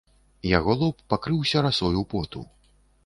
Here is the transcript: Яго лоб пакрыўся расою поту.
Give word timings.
Яго 0.57 0.71
лоб 0.79 1.03
пакрыўся 1.15 1.57
расою 1.67 2.01
поту. 2.15 2.41